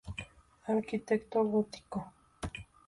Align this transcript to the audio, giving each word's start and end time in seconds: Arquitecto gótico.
Arquitecto 0.71 1.37
gótico. 1.51 1.97